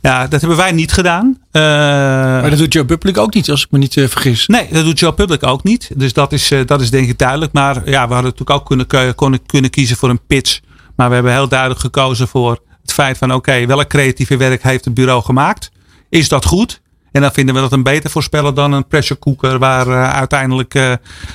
Ja, 0.00 0.26
dat 0.26 0.40
hebben 0.40 0.58
wij 0.58 0.72
niet 0.72 0.92
gedaan. 0.92 1.38
maar 1.52 2.50
dat 2.50 2.58
doet 2.58 2.72
Joe 2.72 2.84
Public 2.84 3.18
ook 3.18 3.34
niet, 3.34 3.50
als 3.50 3.64
ik 3.64 3.70
me 3.70 3.78
niet 3.78 3.92
vergis. 3.92 4.46
Nee, 4.46 4.68
dat 4.70 4.84
doet 4.84 4.98
Joe 4.98 5.12
Public 5.12 5.42
ook 5.42 5.62
niet. 5.62 5.90
Dus 5.96 6.12
dat 6.12 6.32
is, 6.32 6.52
dat 6.66 6.80
is 6.80 6.90
denk 6.90 7.08
ik 7.08 7.18
duidelijk. 7.18 7.52
Maar 7.52 7.74
ja, 7.74 8.08
we 8.08 8.14
hadden 8.14 8.32
natuurlijk 8.32 8.50
ook 8.50 8.66
kunnen, 8.66 9.14
kunnen, 9.14 9.46
kunnen 9.46 9.70
kiezen 9.70 9.96
voor 9.96 10.10
een 10.10 10.26
pitch. 10.26 10.60
Maar 10.96 11.08
we 11.08 11.14
hebben 11.14 11.32
heel 11.32 11.48
duidelijk 11.48 11.80
gekozen 11.80 12.28
voor 12.28 12.58
het 12.82 12.92
feit 12.92 13.18
van 13.18 13.34
oké, 13.34 13.66
welk 13.66 13.88
creatieve 13.88 14.36
werk 14.36 14.62
heeft 14.62 14.84
het 14.84 14.94
bureau 14.94 15.22
gemaakt? 15.22 15.70
Is 16.08 16.28
dat 16.28 16.44
goed? 16.44 16.80
En 17.16 17.22
dan 17.22 17.32
vinden 17.32 17.54
we 17.54 17.60
dat 17.60 17.72
een 17.72 17.82
beter 17.82 18.10
voorspeller 18.10 18.54
dan 18.54 18.72
een 18.72 18.86
pressure 18.86 19.18
cooker 19.18 19.58
waar 19.58 19.86
uh, 19.86 20.12
uiteindelijk 20.12 20.74
uh, 20.74 20.92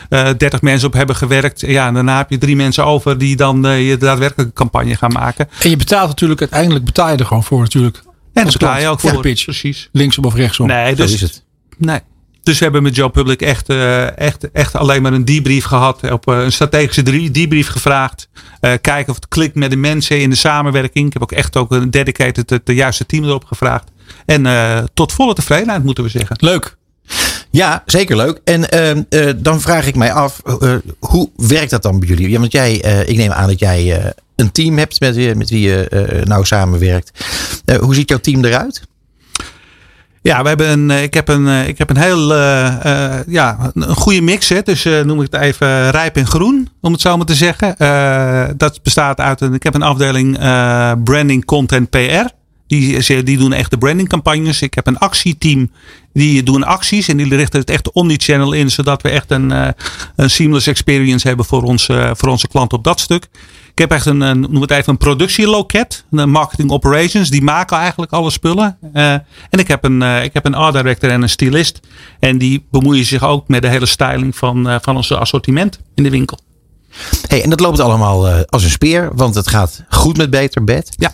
uh, 0.10 0.30
30 0.38 0.62
mensen 0.62 0.88
op 0.88 0.94
hebben 0.94 1.16
gewerkt. 1.16 1.62
Ja, 1.62 1.88
en 1.88 1.94
daarna 1.94 2.18
heb 2.18 2.30
je 2.30 2.38
drie 2.38 2.56
mensen 2.56 2.86
over 2.86 3.18
die 3.18 3.36
dan 3.36 3.62
je 3.62 3.98
daadwerkelijke 3.98 4.54
campagne 4.54 4.96
gaan 4.96 5.12
maken. 5.12 5.50
En 5.62 5.70
je 5.70 5.76
betaalt 5.76 6.08
natuurlijk, 6.08 6.42
uiteindelijk 6.42 6.86
betaal 6.86 7.10
je 7.10 7.18
er 7.18 7.26
gewoon 7.26 7.44
voor 7.44 7.62
natuurlijk. 7.62 7.98
En 8.34 8.44
daar 8.44 8.46
betaal 8.46 8.80
je 8.80 8.88
ook 8.88 9.00
voor. 9.00 9.20
pitch. 9.20 9.44
Precies. 9.44 9.90
Linksom 9.92 10.26
of 10.26 10.36
rechtsom. 10.36 10.68
Nee, 10.68 10.96
dus, 10.96 11.14
is 11.14 11.22
het. 11.22 11.44
Nee. 11.78 12.00
Dus 12.44 12.58
we 12.58 12.64
hebben 12.64 12.84
met 12.84 12.96
Joe 12.96 13.10
Public 13.10 13.42
echt, 13.42 13.70
uh, 13.70 14.18
echt, 14.18 14.52
echt 14.52 14.76
alleen 14.76 15.02
maar 15.02 15.14
een 15.14 15.26
debrief 15.26 15.66
gehad. 15.66 16.12
Op 16.12 16.30
uh, 16.30 16.40
een 16.44 16.52
strategische 16.52 17.32
debrief 17.32 17.68
gevraagd. 17.68 18.30
Uh, 18.62 18.72
kijken 18.82 19.10
of 19.10 19.16
het 19.16 19.28
klikt 19.28 19.56
met 19.56 19.70
de 19.70 19.76
mensen 19.76 20.22
in 20.22 20.30
de 20.30 20.36
samenwerking. 20.36 21.08
Ik 21.08 21.14
heb 21.14 21.22
ook 21.22 21.32
echt 21.32 21.58
ook 21.58 21.72
een 21.72 21.92
dedicated 21.92 22.50
het, 22.50 22.66
de 22.66 22.74
juiste 22.74 23.06
team 23.06 23.24
erop 23.24 23.46
gevraagd. 23.46 23.90
En 24.26 24.90
tot 24.94 25.12
volle 25.12 25.34
tevredenheid 25.34 25.84
moeten 25.84 26.04
we 26.04 26.10
zeggen. 26.10 26.36
Leuk. 26.40 26.76
Ja, 27.52 27.84
zeker 27.86 28.16
leuk. 28.16 28.40
En 28.44 28.62
dan 29.38 29.62
vraag 29.62 29.88
ik 29.88 29.96
mij 29.96 30.14
af, 30.14 30.42
hoe 31.00 31.30
werkt 31.36 31.70
dat 31.70 31.82
dan 31.82 32.00
bij 32.00 32.08
jullie? 32.08 32.30
Ja, 32.30 32.40
want 32.40 32.52
jij, 32.52 32.74
ik 33.06 33.18
neem 33.18 33.32
aan 33.32 33.48
dat 33.48 33.60
jij 33.60 34.14
een 34.36 34.52
team 34.52 34.78
hebt 34.78 35.00
met, 35.00 35.38
met 35.38 35.50
wie 35.50 35.62
je 35.62 36.24
nou 36.28 36.46
samenwerkt. 36.46 37.26
hoe 37.80 37.96
ziet 37.96 38.10
jouw 38.10 38.20
team 38.20 38.46
eruit? 38.46 38.82
Ja, 40.22 40.42
we 40.42 40.48
hebben 40.48 40.70
een, 40.70 40.90
ik, 41.04 41.14
heb 41.14 41.28
een, 41.28 41.68
ik 41.68 41.78
heb 41.78 41.90
een 41.90 41.98
heel 41.98 42.32
uh, 42.32 43.20
ja, 43.28 43.72
een 43.74 43.96
goede 43.96 44.22
mix. 44.22 44.50
Hè. 44.50 44.62
Dus 44.62 44.84
noem 44.84 45.22
ik 45.22 45.32
het 45.32 45.42
even 45.42 45.90
rijp 45.92 46.16
en 46.16 46.28
groen, 46.28 46.70
om 46.82 46.92
het 46.92 47.02
zo 47.02 47.18
maar 47.18 47.26
te 47.26 47.36
zeggen. 47.36 47.76
dat 48.58 48.84
bestaat 48.84 49.20
uit 49.20 49.42
een. 49.42 49.54
Ik 49.54 49.64
heb 49.64 49.74
een 49.74 49.82
afdeling 49.82 50.38
branding, 51.04 51.46
content, 51.46 51.90
PR. 51.90 52.40
Die, 52.78 53.24
die 53.24 53.38
doen 53.38 53.54
echt 53.54 53.72
de 53.72 53.78
brandingcampagnes. 53.78 54.62
Ik 54.62 54.74
heb 54.74 54.88
een 54.88 54.98
actieteam. 54.98 55.72
Die 56.14 56.44
doen 56.44 56.64
acties. 56.64 57.08
En 57.08 57.18
die 57.18 57.36
richten 57.36 57.60
het 57.60 57.70
echt 57.70 57.92
omnichannel 57.92 58.54
in. 58.54 58.72
Zodat 58.72 59.02
we 59.02 59.10
echt 59.10 59.32
een, 59.32 59.50
een 60.16 60.30
seamless 60.30 60.68
experience 60.68 61.28
hebben 61.28 61.46
voor 61.46 61.64
onze, 61.64 62.14
voor 62.16 62.30
onze 62.30 62.48
klanten 62.48 62.78
op 62.78 62.84
dat 62.84 63.00
stuk. 63.00 63.28
Ik 63.72 63.78
heb 63.78 63.92
echt 63.92 64.06
een, 64.06 64.40
noem 64.40 64.62
het 64.62 64.72
even 64.72 64.90
een 64.90 64.98
productieloket. 64.98 66.06
Een 66.12 66.30
marketing 66.30 66.72
operations. 66.72 67.30
Die 67.30 67.42
maken 67.42 67.78
eigenlijk 67.78 68.12
alle 68.12 68.30
spullen. 68.30 68.78
En 68.94 69.26
ik 69.50 69.68
heb 69.68 69.84
een, 69.84 70.02
ik 70.02 70.34
heb 70.34 70.46
een 70.46 70.56
art 70.56 70.74
director 70.74 71.10
en 71.10 71.22
een 71.22 71.30
stylist. 71.30 71.80
En 72.20 72.38
die 72.38 72.66
bemoeien 72.72 73.06
zich 73.06 73.24
ook 73.24 73.48
met 73.48 73.62
de 73.62 73.68
hele 73.68 73.86
styling 73.86 74.36
van, 74.36 74.70
uh, 74.70 74.76
van 74.82 74.96
onze 74.96 75.18
assortiment 75.18 75.80
in 75.96 76.04
de 76.04 76.10
winkel. 76.10 76.40
Hey, 77.28 77.44
en 77.44 77.50
dat 77.50 77.60
loopt 77.60 77.80
allemaal 77.80 78.28
uh, 78.28 78.40
als 78.50 78.64
een 78.64 78.70
speer, 78.70 79.10
want 79.14 79.36
het 79.36 79.48
gaat 79.48 79.84
goed 79.90 80.18
met 80.18 80.30
Beter 80.30 80.64
Bed. 80.64 80.90
Ja. 80.98 81.14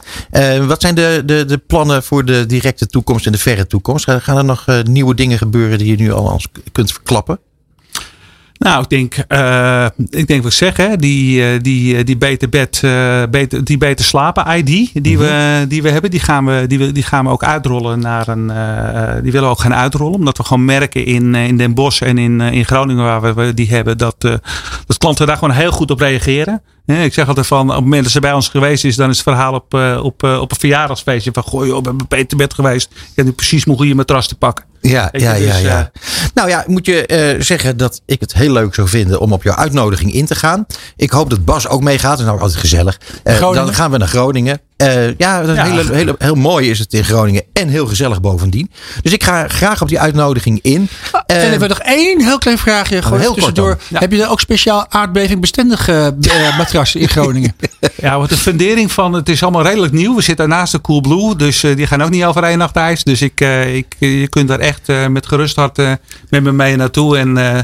Uh, 0.57 0.65
wat 0.65 0.81
zijn 0.81 0.95
de, 0.95 1.21
de, 1.25 1.45
de 1.45 1.57
plannen 1.57 2.03
voor 2.03 2.25
de 2.25 2.45
directe 2.45 2.87
toekomst 2.87 3.25
en 3.25 3.31
de 3.31 3.37
verre 3.37 3.67
toekomst? 3.67 4.11
Gaan 4.11 4.37
er 4.37 4.45
nog 4.45 4.67
uh, 4.67 4.81
nieuwe 4.81 5.15
dingen 5.15 5.37
gebeuren 5.37 5.77
die 5.77 5.87
je 5.87 5.97
nu 5.97 6.11
al 6.11 6.41
kunt 6.71 6.91
verklappen? 6.91 7.39
Nou, 8.57 8.83
ik 8.83 8.89
denk, 8.89 9.15
uh, 9.27 9.85
ik 10.09 10.27
denk 10.27 10.43
wat 10.43 10.51
ik 10.51 10.57
zeg, 10.57 10.77
hè, 10.77 10.95
die, 10.95 11.61
die, 11.61 12.03
die 12.03 12.17
beter 12.17 12.49
bed, 12.49 12.81
uh, 12.85 13.23
beter, 13.29 13.63
die 13.63 13.77
beter 13.77 14.05
slapen 14.05 14.57
ID 14.57 14.65
die, 14.65 14.89
mm 14.93 15.03
-hmm. 15.03 15.17
we, 15.17 15.65
die 15.67 15.81
we 15.81 15.89
hebben, 15.89 16.11
die 16.11 16.19
gaan 16.19 16.45
we, 16.45 16.67
die, 16.67 16.91
die 16.91 17.03
gaan 17.03 17.25
we 17.25 17.31
ook 17.31 17.43
uitrollen 17.43 17.99
naar 17.99 18.27
een, 18.27 18.49
uh, 18.49 19.13
die 19.23 19.31
willen 19.31 19.47
we 19.47 19.53
ook 19.53 19.59
gaan 19.59 19.73
uitrollen. 19.73 20.13
Omdat 20.13 20.37
we 20.37 20.43
gewoon 20.43 20.65
merken 20.65 21.05
in, 21.05 21.35
in 21.35 21.57
Den 21.57 21.73
Bosch 21.73 22.01
en 22.01 22.17
in, 22.17 22.41
in 22.41 22.65
Groningen 22.65 23.03
waar 23.03 23.35
we 23.35 23.53
die 23.53 23.69
hebben, 23.69 23.97
dat, 23.97 24.21
dat 24.85 24.97
klanten 24.97 25.27
daar 25.27 25.37
gewoon 25.37 25.53
heel 25.55 25.71
goed 25.71 25.91
op 25.91 25.99
reageren. 25.99 26.61
Ja, 26.85 26.95
ik 26.95 27.13
zeg 27.13 27.27
altijd 27.27 27.47
van, 27.47 27.69
op 27.69 27.75
het 27.75 27.83
moment 27.83 28.03
dat 28.03 28.11
ze 28.11 28.19
bij 28.19 28.33
ons 28.33 28.49
geweest 28.49 28.85
is, 28.85 28.95
dan 28.95 29.09
is 29.09 29.15
het 29.15 29.23
verhaal 29.23 29.53
op, 29.53 29.73
op, 30.03 30.23
op 30.23 30.51
een 30.51 30.59
verjaardagsfeestje 30.59 31.31
van, 31.33 31.43
goh 31.43 31.65
joh, 31.65 31.81
ben 31.81 31.97
bij 31.97 32.07
Peter 32.07 32.37
Bed 32.37 32.53
geweest. 32.53 32.89
Ik 32.91 33.15
heb 33.15 33.25
nu 33.25 33.31
precies 33.31 33.65
mijn 33.65 33.77
goede 33.77 33.95
matras 33.95 34.27
te 34.27 34.35
pakken. 34.35 34.65
Ja, 34.81 35.09
ja, 35.11 35.33
ja, 35.33 35.53
dus, 35.53 35.61
ja. 35.61 35.91
Nou 36.33 36.49
ja, 36.49 36.63
moet 36.67 36.85
je 36.85 37.33
uh, 37.35 37.41
zeggen 37.41 37.77
dat 37.77 38.01
ik 38.05 38.19
het 38.19 38.33
heel 38.33 38.51
leuk 38.51 38.73
zou 38.73 38.87
vinden 38.87 39.19
om 39.19 39.33
op 39.33 39.43
jouw 39.43 39.55
uitnodiging 39.55 40.13
in 40.13 40.25
te 40.25 40.35
gaan. 40.35 40.65
Ik 40.95 41.11
hoop 41.11 41.29
dat 41.29 41.45
Bas 41.45 41.67
ook 41.67 41.81
meegaat. 41.81 42.09
Dat 42.09 42.19
is 42.19 42.25
nou 42.25 42.39
altijd 42.39 42.59
gezellig. 42.59 42.99
Uh, 43.23 43.39
dan 43.39 43.73
gaan 43.73 43.91
we 43.91 43.97
naar 43.97 44.07
Groningen. 44.07 44.61
Ja, 44.77 45.13
ja. 45.17 45.63
Hele, 45.63 45.93
hele, 45.93 46.15
heel 46.17 46.35
mooi 46.35 46.69
is 46.69 46.79
het 46.79 46.93
in 46.93 47.03
Groningen. 47.03 47.43
En 47.53 47.67
heel 47.67 47.87
gezellig 47.87 48.21
bovendien. 48.21 48.71
Dus 49.01 49.13
ik 49.13 49.23
ga 49.23 49.47
graag 49.47 49.81
op 49.81 49.87
die 49.87 49.99
uitnodiging 49.99 50.59
in. 50.61 50.89
Oh, 51.11 51.21
en 51.25 51.39
hebben 51.39 51.59
we 51.59 51.67
nog 51.67 51.79
één 51.79 52.23
heel 52.23 52.37
klein 52.37 52.57
vraagje. 52.57 53.01
Gewoon 53.01 53.19
heel 53.19 53.33
tussendoor. 53.33 53.77
Ja. 53.87 53.99
Heb 53.99 54.11
je 54.11 54.23
er 54.23 54.29
ook 54.29 54.39
speciaal 54.39 54.85
aardbevingbestendige 54.89 56.15
matrassen 56.57 56.99
in 56.99 57.09
Groningen? 57.09 57.55
ja, 57.95 58.19
wat 58.19 58.29
de 58.29 58.37
fundering 58.37 58.91
van 58.91 59.13
het 59.13 59.29
is 59.29 59.43
allemaal 59.43 59.63
redelijk 59.63 59.93
nieuw. 59.93 60.15
We 60.15 60.21
zitten 60.21 60.49
naast 60.49 60.71
de 60.71 60.81
Coolblue. 60.81 61.35
Dus 61.35 61.59
die 61.59 61.87
gaan 61.87 62.01
ook 62.01 62.09
niet 62.09 62.23
over 62.23 62.43
één 62.43 62.57
nacht 62.57 62.75
ijs. 62.75 63.03
Dus 63.03 63.21
ik, 63.21 63.41
ik, 63.73 63.95
je 63.99 64.27
kunt 64.27 64.47
daar 64.47 64.59
echt 64.59 64.89
uh, 64.89 65.07
met 65.07 65.27
gerust 65.27 65.55
hart 65.55 65.79
uh, 65.79 65.91
met 66.29 66.43
me 66.43 66.51
mee 66.51 66.75
naartoe. 66.75 67.17
En 67.17 67.37
uh, 67.37 67.57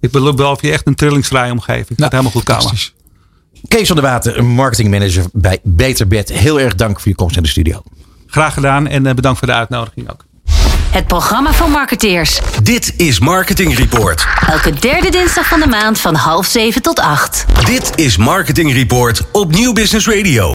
ik 0.00 0.10
beloof 0.10 0.62
je 0.62 0.70
echt 0.70 0.86
een 0.86 0.94
trillingsvrije 0.94 1.52
omgeving. 1.52 1.88
Het 1.88 1.98
nou, 1.98 2.10
helemaal 2.10 2.32
goed 2.32 2.44
komen. 2.44 2.99
Kees 3.68 3.86
van 3.86 3.96
der 3.96 4.04
Water, 4.04 4.44
marketingmanager 4.44 5.24
bij 5.32 5.58
Beterbed. 5.62 6.28
Heel 6.28 6.60
erg 6.60 6.74
dank 6.74 7.00
voor 7.00 7.08
je 7.08 7.14
komst 7.14 7.36
in 7.36 7.42
de 7.42 7.48
studio. 7.48 7.82
Graag 8.26 8.54
gedaan 8.54 8.86
en 8.86 9.02
bedankt 9.02 9.38
voor 9.38 9.48
de 9.48 9.54
uitnodiging 9.54 10.10
ook. 10.10 10.24
Het 10.90 11.06
programma 11.06 11.52
van 11.52 11.70
marketeers. 11.70 12.40
Dit 12.62 12.92
is 12.96 13.18
Marketing 13.18 13.76
Report. 13.76 14.26
Elke 14.48 14.72
derde 14.72 15.10
dinsdag 15.10 15.46
van 15.46 15.60
de 15.60 15.66
maand 15.66 15.98
van 16.00 16.14
half 16.14 16.46
zeven 16.46 16.82
tot 16.82 17.00
acht. 17.00 17.44
Dit 17.64 17.92
is 17.94 18.16
Marketing 18.16 18.72
Report 18.72 19.22
op 19.32 19.52
Nieuw 19.52 19.72
Business 19.72 20.08
Radio. 20.08 20.48